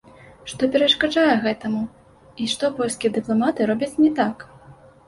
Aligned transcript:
Што 0.51 0.69
перашкаджае 0.75 1.35
гэтаму 1.45 1.83
і 2.41 2.49
што 2.55 2.73
польскія 2.81 3.17
дыпламаты 3.21 3.71
робяць 3.73 3.97
не 4.05 4.11
так? 4.21 4.53